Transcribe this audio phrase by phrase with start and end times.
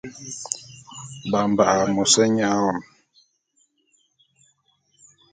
[1.27, 2.79] Mbamba’a e mos nya wom.